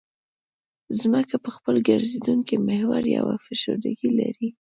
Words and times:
ځمکه 1.01 1.35
په 1.43 1.49
خپل 1.55 1.75
ګرځېدونکي 1.89 2.55
محور 2.67 3.03
یوه 3.17 3.35
فشردګي 3.45 4.09
لري 4.19 4.49